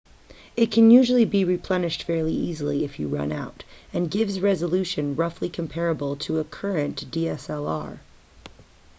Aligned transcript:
it 0.57 0.71
can 0.71 0.89
usually 0.89 1.25
be 1.25 1.45
replenished 1.45 2.01
fairly 2.01 2.33
easily 2.33 2.83
if 2.83 2.97
you 2.97 3.07
run 3.07 3.31
out 3.31 3.63
and 3.93 4.09
gives 4.09 4.39
resolution 4.39 5.15
roughly 5.15 5.47
comparable 5.47 6.15
to 6.15 6.39
a 6.39 6.43
current 6.43 7.05
dslr 7.11 7.99